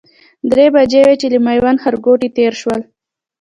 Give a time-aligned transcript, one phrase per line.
[0.51, 2.83] درې بجې وې چې له میوند ښارګوټي تېر شولو.